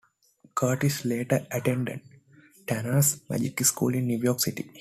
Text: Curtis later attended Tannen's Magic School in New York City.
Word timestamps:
Curtis 0.55 1.05
later 1.05 1.45
attended 1.51 2.01
Tannen's 2.65 3.21
Magic 3.29 3.59
School 3.63 3.93
in 3.93 4.07
New 4.07 4.17
York 4.17 4.39
City. 4.39 4.67